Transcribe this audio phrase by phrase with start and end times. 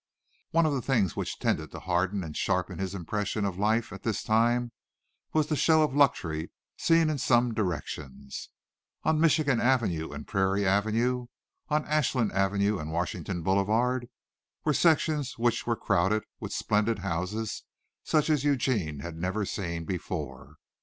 [0.49, 4.01] One of the things which tended to harden and sharpen his impressions of life at
[4.01, 4.71] this time
[5.31, 8.49] was the show of luxury seen in some directions.
[9.03, 11.27] On Michigan Avenue and Prairie Avenue,
[11.69, 14.09] on Ashland Avenue and Washington Boulevard,
[14.65, 17.61] were sections which were crowded with splendid houses
[18.03, 20.55] such as Eugene had never seen before.